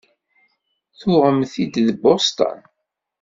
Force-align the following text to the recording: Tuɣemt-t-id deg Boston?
Tuɣemt-t-id 0.99 1.75
deg 1.87 1.97
Boston? 2.03 2.59